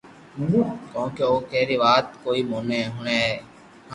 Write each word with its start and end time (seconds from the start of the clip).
ڪونڪھ 0.91 1.19
او 1.27 1.33
ڪي 1.49 1.61
ري 1.69 1.77
وات 1.83 2.05
ڪوئي 2.23 2.41
ھڻي 2.49 2.81
ھي 2.97 3.23